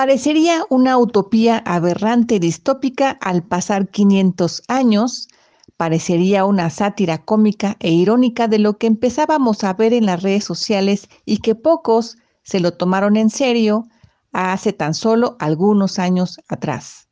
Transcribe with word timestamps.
Parecería 0.00 0.64
una 0.70 0.96
utopía 0.96 1.58
aberrante 1.58 2.36
y 2.36 2.38
distópica 2.38 3.10
al 3.20 3.42
pasar 3.42 3.90
500 3.90 4.62
años, 4.66 5.28
parecería 5.76 6.46
una 6.46 6.70
sátira 6.70 7.22
cómica 7.22 7.76
e 7.80 7.90
irónica 7.90 8.48
de 8.48 8.58
lo 8.58 8.78
que 8.78 8.86
empezábamos 8.86 9.62
a 9.62 9.74
ver 9.74 9.92
en 9.92 10.06
las 10.06 10.22
redes 10.22 10.42
sociales 10.42 11.10
y 11.26 11.40
que 11.40 11.54
pocos 11.54 12.16
se 12.42 12.60
lo 12.60 12.72
tomaron 12.72 13.18
en 13.18 13.28
serio 13.28 13.88
hace 14.32 14.72
tan 14.72 14.94
solo 14.94 15.36
algunos 15.38 15.98
años 15.98 16.40
atrás. 16.48 17.06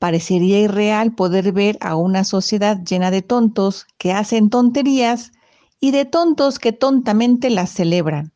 Parecería 0.00 0.58
irreal 0.58 1.14
poder 1.14 1.52
ver 1.52 1.78
a 1.80 1.94
una 1.94 2.24
sociedad 2.24 2.82
llena 2.82 3.12
de 3.12 3.22
tontos 3.22 3.86
que 3.98 4.12
hacen 4.12 4.50
tonterías 4.50 5.30
y 5.78 5.92
de 5.92 6.06
tontos 6.06 6.58
que 6.58 6.72
tontamente 6.72 7.50
las 7.50 7.70
celebran. 7.70 8.32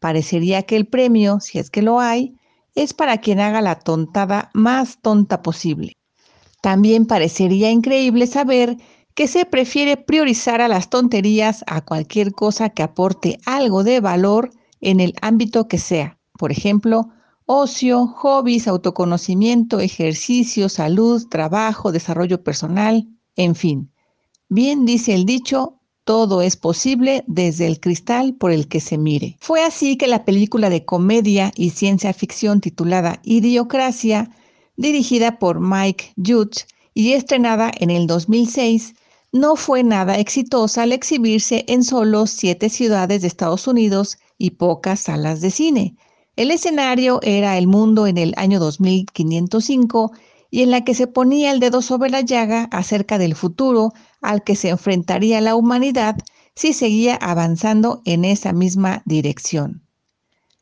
Parecería 0.00 0.62
que 0.62 0.76
el 0.76 0.86
premio, 0.86 1.40
si 1.40 1.58
es 1.58 1.68
que 1.68 1.82
lo 1.82 2.00
hay, 2.00 2.37
es 2.82 2.94
para 2.94 3.18
quien 3.18 3.40
haga 3.40 3.60
la 3.60 3.80
tontada 3.80 4.50
más 4.54 4.98
tonta 5.02 5.42
posible. 5.42 5.96
También 6.62 7.06
parecería 7.06 7.70
increíble 7.70 8.26
saber 8.26 8.76
que 9.14 9.26
se 9.26 9.44
prefiere 9.44 9.96
priorizar 9.96 10.60
a 10.60 10.68
las 10.68 10.90
tonterías 10.90 11.64
a 11.66 11.80
cualquier 11.80 12.32
cosa 12.32 12.68
que 12.70 12.84
aporte 12.84 13.40
algo 13.46 13.82
de 13.82 14.00
valor 14.00 14.50
en 14.80 15.00
el 15.00 15.14
ámbito 15.22 15.66
que 15.66 15.78
sea. 15.78 16.18
Por 16.38 16.52
ejemplo, 16.52 17.08
ocio, 17.46 18.06
hobbies, 18.06 18.68
autoconocimiento, 18.68 19.80
ejercicio, 19.80 20.68
salud, 20.68 21.26
trabajo, 21.28 21.90
desarrollo 21.90 22.44
personal, 22.44 23.08
en 23.34 23.56
fin. 23.56 23.90
Bien 24.48 24.84
dice 24.84 25.14
el 25.14 25.24
dicho, 25.24 25.77
todo 26.08 26.40
es 26.40 26.56
posible 26.56 27.22
desde 27.26 27.66
el 27.66 27.80
cristal 27.80 28.32
por 28.32 28.50
el 28.50 28.66
que 28.66 28.80
se 28.80 28.96
mire. 28.96 29.36
Fue 29.40 29.62
así 29.62 29.98
que 29.98 30.06
la 30.06 30.24
película 30.24 30.70
de 30.70 30.86
comedia 30.86 31.52
y 31.54 31.68
ciencia 31.68 32.14
ficción 32.14 32.62
titulada 32.62 33.20
Idiocracia, 33.24 34.30
dirigida 34.78 35.38
por 35.38 35.60
Mike 35.60 36.14
Judge 36.16 36.64
y 36.94 37.12
estrenada 37.12 37.70
en 37.78 37.90
el 37.90 38.06
2006, 38.06 38.94
no 39.32 39.54
fue 39.54 39.84
nada 39.84 40.18
exitosa 40.18 40.84
al 40.84 40.92
exhibirse 40.92 41.66
en 41.68 41.84
solo 41.84 42.26
siete 42.26 42.70
ciudades 42.70 43.20
de 43.20 43.28
Estados 43.28 43.66
Unidos 43.66 44.16
y 44.38 44.52
pocas 44.52 45.00
salas 45.00 45.42
de 45.42 45.50
cine. 45.50 45.94
El 46.36 46.50
escenario 46.50 47.20
era 47.22 47.58
el 47.58 47.66
mundo 47.66 48.06
en 48.06 48.16
el 48.16 48.32
año 48.38 48.60
2505 48.60 50.12
y 50.50 50.62
en 50.62 50.70
la 50.70 50.84
que 50.84 50.94
se 50.94 51.06
ponía 51.06 51.50
el 51.50 51.60
dedo 51.60 51.82
sobre 51.82 52.10
la 52.10 52.20
llaga 52.20 52.68
acerca 52.70 53.18
del 53.18 53.34
futuro 53.34 53.92
al 54.20 54.42
que 54.42 54.56
se 54.56 54.70
enfrentaría 54.70 55.40
la 55.40 55.54
humanidad 55.54 56.16
si 56.54 56.72
seguía 56.72 57.14
avanzando 57.16 58.02
en 58.04 58.24
esa 58.24 58.52
misma 58.52 59.02
dirección. 59.04 59.82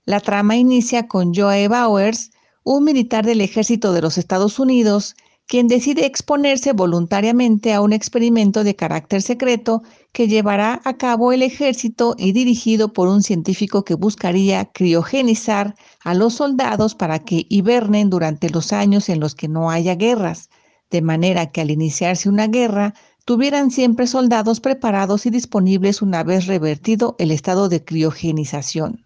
La 0.05 0.20
trama 0.20 0.56
inicia 0.56 1.09
con 1.09 1.34
Joe 1.34 1.69
Bowers, 1.69 2.31
un 2.65 2.84
militar 2.84 3.25
del 3.25 3.41
ejército 3.41 3.93
de 3.93 4.03
los 4.03 4.19
Estados 4.19 4.59
Unidos, 4.59 5.17
quien 5.47 5.69
decide 5.69 6.06
exponerse 6.06 6.72
voluntariamente 6.72 7.72
a 7.72 7.81
un 7.81 7.93
experimento 7.93 8.65
de 8.65 8.75
carácter 8.75 9.22
secreto 9.22 9.82
que 10.12 10.26
llevará 10.26 10.81
a 10.84 10.97
cabo 10.97 11.32
el 11.32 11.43
ejército 11.43 12.16
y 12.19 12.32
dirigido 12.32 12.93
por 12.93 13.06
un 13.06 13.22
científico 13.22 13.84
que 13.84 13.94
buscaría 13.94 14.65
criogenizar 14.65 15.76
a 16.03 16.15
los 16.15 16.34
soldados 16.34 16.97
para 16.97 17.21
que 17.21 17.47
hibernen 17.48 18.10
durante 18.10 18.50
los 18.50 18.72
años 18.72 19.09
en 19.09 19.21
los 19.21 19.37
que 19.37 19.47
no 19.47 19.71
haya 19.71 19.94
guerras, 19.94 20.50
de 20.91 21.00
manera 21.00 21.47
que 21.53 21.60
al 21.60 21.71
iniciarse 21.71 22.28
una 22.28 22.48
guerra 22.48 22.94
tuvieran 23.25 23.71
siempre 23.71 24.06
soldados 24.06 24.60
preparados 24.60 25.26
y 25.26 25.31
disponibles 25.31 26.03
una 26.03 26.25
vez 26.25 26.47
revertido 26.47 27.15
el 27.19 27.31
estado 27.31 27.69
de 27.69 27.84
criogenización. 27.84 29.04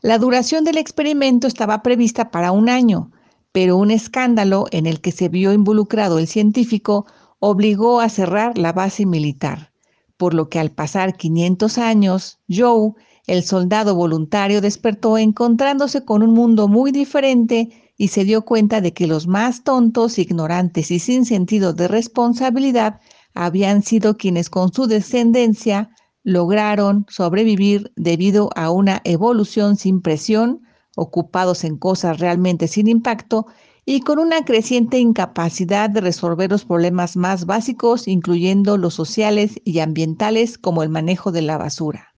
La 0.00 0.18
duración 0.18 0.64
del 0.64 0.78
experimento 0.78 1.46
estaba 1.46 1.82
prevista 1.82 2.30
para 2.30 2.52
un 2.52 2.68
año, 2.68 3.10
pero 3.54 3.76
un 3.76 3.92
escándalo 3.92 4.66
en 4.72 4.84
el 4.84 5.00
que 5.00 5.12
se 5.12 5.28
vio 5.28 5.52
involucrado 5.52 6.18
el 6.18 6.26
científico 6.26 7.06
obligó 7.38 8.00
a 8.00 8.08
cerrar 8.08 8.58
la 8.58 8.72
base 8.72 9.06
militar, 9.06 9.70
por 10.16 10.34
lo 10.34 10.48
que 10.48 10.58
al 10.58 10.72
pasar 10.72 11.16
500 11.16 11.78
años, 11.78 12.40
Joe, 12.50 12.94
el 13.28 13.44
soldado 13.44 13.94
voluntario, 13.94 14.60
despertó 14.60 15.18
encontrándose 15.18 16.04
con 16.04 16.24
un 16.24 16.34
mundo 16.34 16.66
muy 16.66 16.90
diferente 16.90 17.92
y 17.96 18.08
se 18.08 18.24
dio 18.24 18.44
cuenta 18.44 18.80
de 18.80 18.92
que 18.92 19.06
los 19.06 19.28
más 19.28 19.62
tontos, 19.62 20.18
ignorantes 20.18 20.90
y 20.90 20.98
sin 20.98 21.24
sentido 21.24 21.72
de 21.72 21.86
responsabilidad 21.86 22.98
habían 23.34 23.82
sido 23.82 24.16
quienes 24.16 24.50
con 24.50 24.72
su 24.72 24.88
descendencia 24.88 25.90
lograron 26.24 27.06
sobrevivir 27.08 27.92
debido 27.94 28.50
a 28.56 28.72
una 28.72 29.00
evolución 29.04 29.76
sin 29.76 30.02
presión, 30.02 30.62
ocupados 30.96 31.64
en 31.64 31.76
cosas 31.76 32.18
realmente 32.18 32.68
sin 32.68 32.88
impacto 32.88 33.46
y 33.84 34.00
con 34.00 34.18
una 34.18 34.44
creciente 34.44 34.98
incapacidad 34.98 35.90
de 35.90 36.00
resolver 36.00 36.50
los 36.50 36.64
problemas 36.64 37.16
más 37.16 37.44
básicos, 37.44 38.08
incluyendo 38.08 38.78
los 38.78 38.94
sociales 38.94 39.60
y 39.64 39.80
ambientales 39.80 40.56
como 40.56 40.82
el 40.82 40.88
manejo 40.88 41.32
de 41.32 41.42
la 41.42 41.58
basura. 41.58 42.14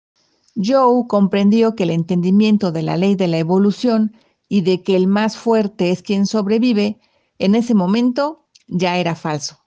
Joe 0.56 1.06
comprendió 1.08 1.76
que 1.76 1.84
el 1.84 1.90
entendimiento 1.90 2.72
de 2.72 2.84
la 2.84 2.98
ley 2.98 3.16
de 3.16 3.28
la 3.28 3.40
evolución 3.40 4.16
y 4.48 4.62
de 4.62 4.84
que 4.84 4.96
el 4.96 5.08
más 5.08 5.38
fuerte 5.38 5.92
es 5.92 6.04
quien 6.04 6.28
sobrevive, 6.28 7.00
en 7.40 7.56
ese 7.56 7.74
momento 7.74 8.46
ya 8.68 8.98
era 8.98 9.16
falso 9.16 9.66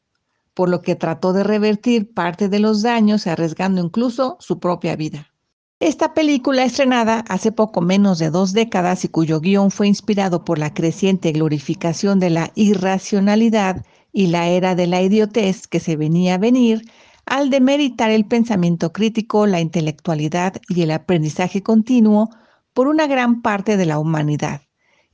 por 0.59 0.69
lo 0.69 0.83
que 0.83 0.97
trató 0.97 1.33
de 1.33 1.45
revertir 1.45 2.13
parte 2.13 2.49
de 2.49 2.59
los 2.59 2.83
daños, 2.83 3.29
arriesgando 3.29 3.81
incluso 3.81 4.37
su 4.41 4.59
propia 4.59 4.97
vida. 4.97 5.33
Esta 5.81 6.12
película 6.12 6.65
estrenada 6.65 7.21
hace 7.28 7.53
poco 7.53 7.81
menos 7.81 8.19
de 8.19 8.31
dos 8.31 8.53
décadas 8.53 9.05
y 9.05 9.09
cuyo 9.09 9.41
guion 9.41 9.71
fue 9.71 9.87
inspirado 9.87 10.44
por 10.44 10.59
la 10.59 10.75
creciente 10.75 11.31
glorificación 11.31 12.19
de 12.19 12.31
la 12.31 12.50
irracionalidad 12.56 13.87
y 14.12 14.27
la 14.27 14.49
era 14.49 14.75
de 14.75 14.88
la 14.88 15.03
idiotez 15.03 15.69
que 15.69 15.78
se 15.78 15.94
venía 15.94 16.34
a 16.34 16.38
venir, 16.38 16.83
al 17.27 17.49
demeritar 17.50 18.11
el 18.11 18.25
pensamiento 18.25 18.93
crítico, 18.93 19.47
la 19.47 19.61
intelectualidad 19.61 20.55
y 20.69 20.83
el 20.83 20.91
aprendizaje 20.91 21.62
continuo 21.62 22.28
por 22.72 22.88
una 22.88 23.06
gran 23.06 23.41
parte 23.41 23.77
de 23.77 23.87
la 23.87 24.00
humanidad. 24.00 24.62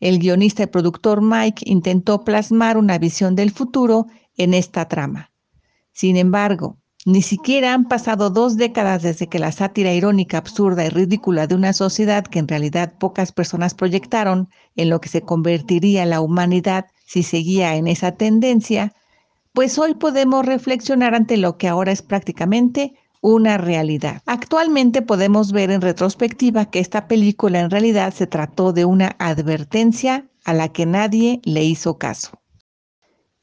El 0.01 0.19
guionista 0.19 0.63
y 0.63 0.67
productor 0.69 1.21
Mike 1.21 1.65
intentó 1.67 2.25
plasmar 2.25 2.79
una 2.79 2.97
visión 2.97 3.35
del 3.35 3.51
futuro 3.51 4.07
en 4.39 4.55
esta 4.55 4.89
trama. 4.89 5.31
Sin 5.93 6.17
embargo, 6.17 6.79
ni 7.05 7.21
siquiera 7.21 7.75
han 7.75 7.87
pasado 7.87 8.31
dos 8.31 8.57
décadas 8.57 9.03
desde 9.03 9.29
que 9.29 9.39
la 9.39 9.53
sátira 9.53 9.93
irónica, 9.93 10.39
absurda 10.39 10.87
y 10.87 10.89
ridícula 10.89 11.47
de 11.47 11.55
una 11.55 11.73
sociedad 11.75 12.25
que 12.25 12.39
en 12.39 12.49
realidad 12.49 12.95
pocas 12.99 13.31
personas 13.33 13.75
proyectaron 13.75 14.49
en 14.75 14.89
lo 14.89 15.01
que 15.01 15.11
se 15.11 15.21
convertiría 15.21 16.07
la 16.07 16.21
humanidad 16.21 16.87
si 17.07 17.23
seguía 17.23 17.77
en 17.77 17.87
esa 17.87 18.13
tendencia, 18.13 18.95
pues 19.53 19.79
hoy 19.79 19.95
podemos 19.95 20.47
reflexionar 20.47 21.15
ante 21.15 21.37
lo 21.37 21.59
que 21.59 21.69
ahora 21.69 21.93
es 21.93 22.01
prácticamente 22.01 22.95
una 23.21 23.59
realidad. 23.59 24.23
Actualmente 24.27 25.03
podemos 25.03 25.53
ver 25.53 25.71
en 25.71 25.81
retrospectiva 25.81 26.67
que 26.67 26.81
esta 26.81 27.07
película 27.07 27.61
en 27.61 27.71
realidad 27.71 28.13
se 28.15 28.27
trató 28.27 28.73
de 28.73 28.85
una 28.85 29.15
advertencia 29.19 30.27
a 30.45 30.55
la 30.55 30.69
que 30.69 30.87
nadie 30.87 31.41
le 31.45 31.65
hizo 31.65 31.99
caso. 31.99 32.41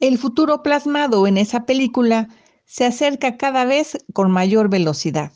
El 0.00 0.18
futuro 0.18 0.62
plasmado 0.62 1.26
en 1.26 1.38
esa 1.38 1.64
película 1.64 2.28
se 2.72 2.86
acerca 2.86 3.36
cada 3.36 3.66
vez 3.66 3.98
con 4.14 4.30
mayor 4.30 4.70
velocidad. 4.70 5.30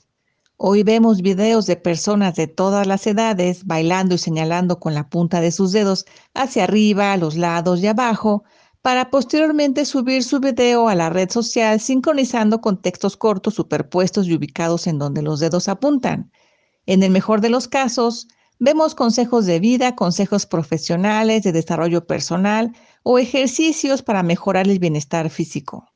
Hoy 0.57 0.85
vemos 0.85 1.21
videos 1.21 1.67
de 1.67 1.77
personas 1.77 2.35
de 2.35 2.47
todas 2.47 2.87
las 2.87 3.07
edades 3.07 3.67
bailando 3.67 4.15
y 4.15 4.19
señalando 4.19 4.81
con 4.81 4.95
la 4.95 5.11
punta 5.11 5.43
de 5.43 5.53
sus 5.53 5.73
dedos 5.73 6.07
hacia 6.33 6.65
arriba, 6.65 7.13
a 7.13 7.19
los 7.19 7.37
lados 7.37 7.81
y 7.81 7.89
abajo, 7.89 8.45
para 8.81 9.11
posteriormente 9.11 9.85
subir 9.85 10.25
su 10.25 10.41
video 10.41 10.89
a 10.89 10.95
la 10.95 11.11
red 11.11 11.29
social 11.29 11.79
sincronizando 11.79 12.63
con 12.63 12.81
textos 12.81 13.19
cortos 13.19 13.53
superpuestos 13.53 14.27
y 14.27 14.35
ubicados 14.35 14.87
en 14.87 14.99
donde 14.99 15.21
los 15.21 15.39
dedos 15.39 15.69
apuntan. 15.69 16.33
En 16.87 17.03
el 17.03 17.11
mejor 17.11 17.43
de 17.43 17.51
los 17.51 17.69
casos, 17.69 18.29
vemos 18.59 18.95
consejos 18.95 19.45
de 19.45 19.61
vida, 19.61 19.95
consejos 19.95 20.47
profesionales, 20.47 21.43
de 21.43 21.53
desarrollo 21.53 22.07
personal 22.07 22.73
o 23.03 23.19
ejercicios 23.19 24.01
para 24.03 24.23
mejorar 24.23 24.69
el 24.69 24.79
bienestar 24.79 25.29
físico. 25.29 25.87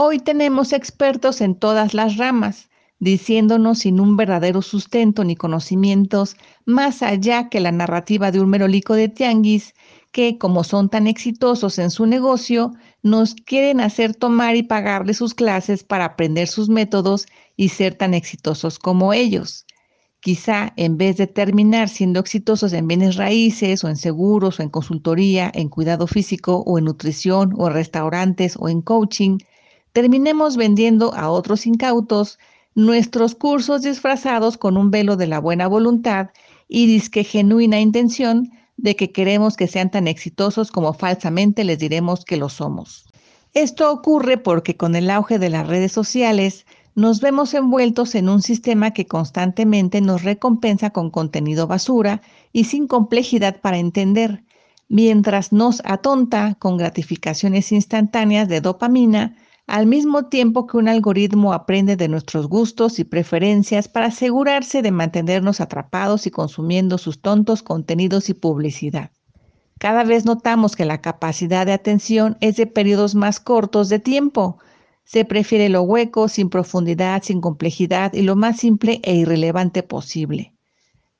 Hoy 0.00 0.20
tenemos 0.20 0.72
expertos 0.72 1.40
en 1.40 1.56
todas 1.56 1.92
las 1.92 2.18
ramas, 2.18 2.70
diciéndonos 3.00 3.80
sin 3.80 3.98
un 3.98 4.16
verdadero 4.16 4.62
sustento 4.62 5.24
ni 5.24 5.34
conocimientos 5.34 6.36
más 6.64 7.02
allá 7.02 7.48
que 7.48 7.58
la 7.58 7.72
narrativa 7.72 8.30
de 8.30 8.38
un 8.38 8.48
merolico 8.48 8.94
de 8.94 9.08
tianguis 9.08 9.74
que, 10.12 10.38
como 10.38 10.62
son 10.62 10.88
tan 10.88 11.08
exitosos 11.08 11.80
en 11.80 11.90
su 11.90 12.06
negocio, 12.06 12.74
nos 13.02 13.34
quieren 13.34 13.80
hacer 13.80 14.14
tomar 14.14 14.54
y 14.54 14.62
pagarle 14.62 15.14
sus 15.14 15.34
clases 15.34 15.82
para 15.82 16.04
aprender 16.04 16.46
sus 16.46 16.68
métodos 16.68 17.26
y 17.56 17.70
ser 17.70 17.96
tan 17.96 18.14
exitosos 18.14 18.78
como 18.78 19.12
ellos. 19.12 19.66
Quizá 20.20 20.74
en 20.76 20.96
vez 20.96 21.16
de 21.16 21.26
terminar 21.26 21.88
siendo 21.88 22.20
exitosos 22.20 22.72
en 22.72 22.86
bienes 22.86 23.16
raíces 23.16 23.82
o 23.82 23.88
en 23.88 23.96
seguros 23.96 24.60
o 24.60 24.62
en 24.62 24.68
consultoría, 24.68 25.50
en 25.52 25.68
cuidado 25.68 26.06
físico 26.06 26.62
o 26.64 26.78
en 26.78 26.84
nutrición 26.84 27.52
o 27.56 27.66
en 27.66 27.72
restaurantes 27.72 28.56
o 28.60 28.68
en 28.68 28.80
coaching, 28.80 29.38
terminemos 29.92 30.56
vendiendo 30.56 31.14
a 31.14 31.30
otros 31.30 31.66
incautos 31.66 32.38
nuestros 32.74 33.34
cursos 33.34 33.82
disfrazados 33.82 34.56
con 34.56 34.76
un 34.76 34.90
velo 34.90 35.16
de 35.16 35.26
la 35.26 35.40
buena 35.40 35.66
voluntad 35.66 36.28
y 36.68 36.86
disque 36.86 37.24
genuina 37.24 37.80
intención 37.80 38.50
de 38.76 38.94
que 38.94 39.10
queremos 39.10 39.56
que 39.56 39.66
sean 39.66 39.90
tan 39.90 40.06
exitosos 40.06 40.70
como 40.70 40.92
falsamente 40.94 41.64
les 41.64 41.78
diremos 41.78 42.24
que 42.24 42.36
lo 42.36 42.48
somos. 42.48 43.06
Esto 43.54 43.90
ocurre 43.90 44.38
porque 44.38 44.76
con 44.76 44.94
el 44.94 45.10
auge 45.10 45.38
de 45.38 45.50
las 45.50 45.66
redes 45.66 45.90
sociales 45.90 46.64
nos 46.94 47.20
vemos 47.20 47.54
envueltos 47.54 48.14
en 48.14 48.28
un 48.28 48.42
sistema 48.42 48.92
que 48.92 49.06
constantemente 49.06 50.00
nos 50.00 50.22
recompensa 50.22 50.90
con 50.90 51.10
contenido 51.10 51.66
basura 51.66 52.22
y 52.52 52.64
sin 52.64 52.86
complejidad 52.86 53.60
para 53.60 53.78
entender, 53.78 54.44
mientras 54.88 55.52
nos 55.52 55.82
atonta 55.84 56.56
con 56.58 56.76
gratificaciones 56.76 57.72
instantáneas 57.72 58.48
de 58.48 58.60
dopamina, 58.60 59.36
al 59.68 59.86
mismo 59.86 60.24
tiempo 60.28 60.66
que 60.66 60.78
un 60.78 60.88
algoritmo 60.88 61.52
aprende 61.52 61.94
de 61.96 62.08
nuestros 62.08 62.48
gustos 62.48 62.98
y 62.98 63.04
preferencias 63.04 63.86
para 63.86 64.06
asegurarse 64.06 64.80
de 64.80 64.90
mantenernos 64.90 65.60
atrapados 65.60 66.26
y 66.26 66.30
consumiendo 66.30 66.96
sus 66.96 67.20
tontos 67.20 67.62
contenidos 67.62 68.30
y 68.30 68.34
publicidad. 68.34 69.10
Cada 69.78 70.04
vez 70.04 70.24
notamos 70.24 70.74
que 70.74 70.86
la 70.86 71.02
capacidad 71.02 71.66
de 71.66 71.74
atención 71.74 72.38
es 72.40 72.56
de 72.56 72.66
periodos 72.66 73.14
más 73.14 73.40
cortos 73.40 73.90
de 73.90 73.98
tiempo, 73.98 74.58
se 75.04 75.26
prefiere 75.26 75.68
lo 75.68 75.82
hueco, 75.82 76.28
sin 76.28 76.48
profundidad, 76.48 77.22
sin 77.22 77.42
complejidad 77.42 78.14
y 78.14 78.22
lo 78.22 78.36
más 78.36 78.58
simple 78.58 79.00
e 79.02 79.16
irrelevante 79.16 79.82
posible. 79.82 80.54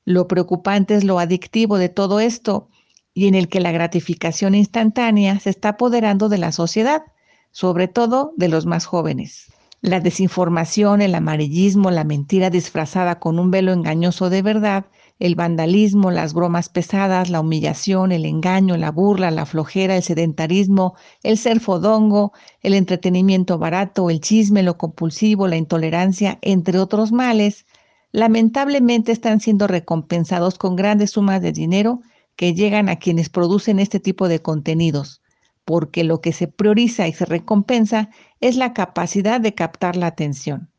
Lo 0.05 0.27
preocupante 0.27 0.95
es 0.95 1.03
lo 1.03 1.19
adictivo 1.19 1.77
de 1.77 1.89
todo 1.89 2.19
esto 2.19 2.67
y 3.13 3.27
en 3.27 3.35
el 3.35 3.47
que 3.47 3.59
la 3.59 3.71
gratificación 3.71 4.55
instantánea 4.55 5.39
se 5.39 5.51
está 5.51 5.69
apoderando 5.69 6.29
de 6.29 6.39
la 6.39 6.51
sociedad, 6.51 7.03
sobre 7.51 7.87
todo 7.87 8.33
de 8.37 8.49
los 8.49 8.65
más 8.65 8.85
jóvenes. 8.85 9.51
La 9.81 9.99
desinformación, 9.99 11.01
el 11.01 11.15
amarillismo, 11.15 11.91
la 11.91 12.03
mentira 12.03 12.49
disfrazada 12.49 13.19
con 13.19 13.39
un 13.39 13.51
velo 13.51 13.71
engañoso 13.71 14.29
de 14.29 14.41
verdad 14.41 14.85
el 15.19 15.35
vandalismo, 15.35 16.11
las 16.11 16.33
bromas 16.33 16.69
pesadas, 16.69 17.29
la 17.29 17.41
humillación, 17.41 18.13
el 18.13 18.25
engaño, 18.25 18.77
la 18.77 18.89
burla, 18.89 19.31
la 19.31 19.45
flojera, 19.45 19.97
el 19.97 20.03
sedentarismo, 20.03 20.95
el 21.23 21.37
ser 21.37 21.59
fodongo, 21.59 22.31
el 22.61 22.73
entretenimiento 22.73 23.57
barato, 23.57 24.09
el 24.09 24.21
chisme, 24.21 24.63
lo 24.63 24.77
compulsivo, 24.77 25.47
la 25.47 25.57
intolerancia, 25.57 26.39
entre 26.41 26.79
otros 26.79 27.11
males, 27.11 27.65
lamentablemente 28.13 29.11
están 29.11 29.41
siendo 29.41 29.67
recompensados 29.67 30.57
con 30.57 30.77
grandes 30.77 31.11
sumas 31.11 31.41
de 31.41 31.51
dinero 31.51 31.99
que 32.37 32.53
llegan 32.53 32.87
a 32.87 32.95
quienes 32.95 33.27
producen 33.29 33.79
este 33.79 33.99
tipo 33.99 34.29
de 34.29 34.41
contenidos, 34.41 35.21
porque 35.69 36.03
lo 36.03 36.19
que 36.19 36.33
se 36.33 36.47
prioriza 36.47 37.07
y 37.07 37.13
se 37.13 37.25
recompensa 37.25 38.09
es 38.41 38.55
la 38.55 38.73
capacidad 38.73 39.39
de 39.39 39.53
captar 39.53 39.95
la 39.95 40.07
atención. 40.07 40.71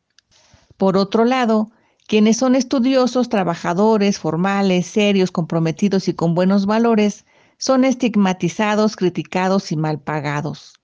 Por 0.76 0.96
otro 0.96 1.24
lado, 1.24 1.70
quienes 2.08 2.38
son 2.38 2.56
estudiosos, 2.56 3.28
trabajadores, 3.28 4.18
formales, 4.18 4.86
serios, 4.86 5.30
comprometidos 5.30 6.08
y 6.08 6.14
con 6.14 6.34
buenos 6.34 6.66
valores, 6.66 7.24
son 7.56 7.84
estigmatizados, 7.84 8.96
criticados 8.96 9.70
y 9.70 9.76
mal 9.76 10.00
pagados. 10.00 10.80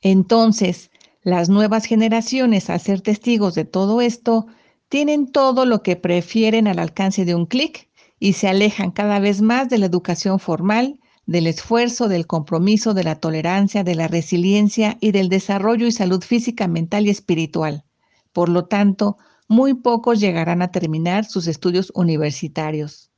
Entonces, 0.00 0.90
las 1.22 1.50
nuevas 1.50 1.84
generaciones, 1.84 2.70
al 2.70 2.80
ser 2.80 3.02
testigos 3.02 3.54
de 3.54 3.66
todo 3.66 4.00
esto, 4.00 4.46
tienen 4.88 5.30
todo 5.30 5.66
lo 5.66 5.82
que 5.82 5.96
prefieren 5.96 6.66
al 6.68 6.78
alcance 6.78 7.26
de 7.26 7.34
un 7.34 7.44
clic 7.44 7.90
y 8.18 8.32
se 8.32 8.48
alejan 8.48 8.92
cada 8.92 9.18
vez 9.18 9.42
más 9.42 9.68
de 9.68 9.76
la 9.76 9.84
educación 9.84 10.38
formal, 10.38 11.01
del 11.26 11.46
esfuerzo, 11.46 12.08
del 12.08 12.26
compromiso, 12.26 12.94
de 12.94 13.04
la 13.04 13.16
tolerancia, 13.16 13.84
de 13.84 13.94
la 13.94 14.08
resiliencia 14.08 14.98
y 15.00 15.12
del 15.12 15.28
desarrollo 15.28 15.86
y 15.86 15.92
salud 15.92 16.22
física, 16.22 16.66
mental 16.68 17.06
y 17.06 17.10
espiritual. 17.10 17.84
Por 18.32 18.48
lo 18.48 18.64
tanto, 18.64 19.18
muy 19.48 19.74
pocos 19.74 20.20
llegarán 20.20 20.62
a 20.62 20.70
terminar 20.70 21.24
sus 21.24 21.46
estudios 21.46 21.92
universitarios. 21.94 23.10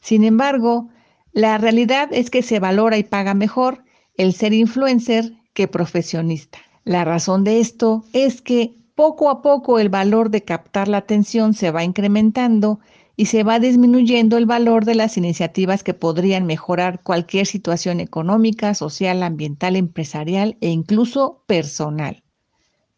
Sin 0.00 0.24
embargo, 0.24 0.88
la 1.32 1.58
realidad 1.58 2.08
es 2.12 2.30
que 2.30 2.42
se 2.42 2.58
valora 2.60 2.96
y 2.96 3.04
paga 3.04 3.34
mejor 3.34 3.84
el 4.16 4.32
ser 4.32 4.52
influencer 4.52 5.34
que 5.52 5.68
profesionista. 5.68 6.58
La 6.84 7.04
razón 7.04 7.44
de 7.44 7.60
esto 7.60 8.04
es 8.12 8.40
que 8.40 8.76
poco 8.94 9.28
a 9.28 9.42
poco 9.42 9.78
el 9.78 9.88
valor 9.88 10.30
de 10.30 10.42
captar 10.42 10.88
la 10.88 10.98
atención 10.98 11.52
se 11.52 11.70
va 11.70 11.84
incrementando 11.84 12.80
y 13.16 13.26
se 13.26 13.42
va 13.42 13.58
disminuyendo 13.58 14.36
el 14.36 14.44
valor 14.44 14.84
de 14.84 14.94
las 14.94 15.16
iniciativas 15.16 15.82
que 15.82 15.94
podrían 15.94 16.44
mejorar 16.44 17.02
cualquier 17.02 17.46
situación 17.46 18.00
económica, 18.00 18.74
social, 18.74 19.22
ambiental, 19.22 19.74
empresarial 19.74 20.58
e 20.60 20.68
incluso 20.68 21.42
personal. 21.46 22.22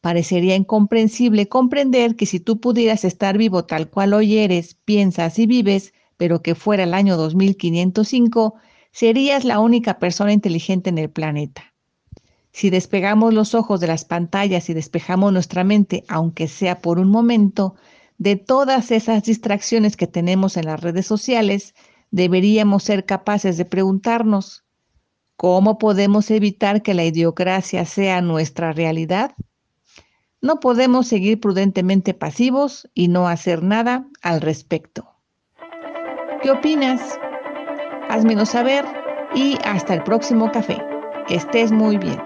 Parecería 0.00 0.56
incomprensible 0.56 1.49
comprender 1.49 2.17
que 2.17 2.26
si 2.26 2.41
tú 2.41 2.61
pudieras 2.61 3.05
estar 3.05 3.38
vivo 3.38 3.65
tal 3.65 3.88
cual 3.91 4.12
hoy 4.12 4.38
eres, 4.38 4.75
piensas 4.75 5.38
y 5.38 5.47
vives, 5.47 5.94
pero 6.17 6.43
que 6.43 6.56
fuera 6.56 6.82
el 6.82 6.94
año 6.94 7.17
2505, 7.17 8.55
serías 8.91 9.44
la 9.44 9.61
única 9.61 10.00
persona 10.00 10.32
inteligente 10.32 10.91
en 10.91 10.99
el 10.99 11.11
planeta. 11.11 11.75
Si 12.50 12.70
despegamos 12.70 13.35
los 13.35 13.55
ojos 13.55 13.79
de 13.79 13.87
las 13.87 14.05
pantallas 14.05 14.69
y 14.69 14.75
despejamos 14.75 15.32
nuestra 15.32 15.62
mente, 15.62 16.03
aunque 16.09 16.49
sea 16.49 16.81
por 16.81 16.99
un 16.99 17.09
momento, 17.09 17.76
de 18.19 18.37
todas 18.37 18.91
esas 18.91 19.23
distracciones 19.23 19.97
que 19.97 20.06
tenemos 20.06 20.56
en 20.56 20.67
las 20.67 20.81
redes 20.81 21.06
sociales, 21.06 21.75
deberíamos 22.11 22.82
ser 22.82 23.06
capaces 23.06 23.56
de 23.56 23.65
preguntarnos, 23.65 24.65
¿cómo 25.37 25.79
podemos 25.79 26.31
evitar 26.31 26.82
que 26.82 26.94
la 26.94 27.05
idiocracia 27.05 27.85
sea 27.85 28.20
nuestra 28.20 28.73
realidad? 28.73 29.32
No 30.41 30.61
podemos 30.61 31.06
seguir 31.06 31.41
prudentemente 31.41 32.15
pasivos 32.15 32.88
y 32.94 33.09
no 33.09 33.29
hacer 33.29 33.62
nada 33.62 34.06
al 34.23 34.41
respecto. 34.41 35.09
¿Qué 36.43 36.50
opinas? 36.50 37.19
Házmelo 38.09 38.47
saber 38.47 38.84
y 39.34 39.58
hasta 39.65 39.94
el 39.94 40.03
próximo 40.03 40.51
café. 40.51 40.79
Que 41.27 41.37
estés 41.37 41.72
muy 41.72 41.98
bien. 41.98 42.19